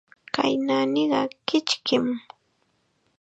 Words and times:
Kay 0.33 0.53
naaniqa 0.65 1.21
kichkim. 1.47 2.05